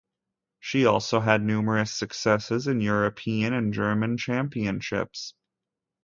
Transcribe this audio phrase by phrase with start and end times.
[0.59, 5.35] She also had numerous successes in European and German championships.